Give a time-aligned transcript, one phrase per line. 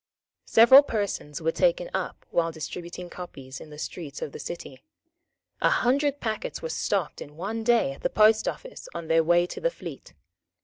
[0.47, 4.81] Several persons were taken up while distributing copies in the streets of the city.
[5.61, 9.45] A hundred packets were stopped in one day at the Post Office on their way
[9.45, 10.15] to the fleet.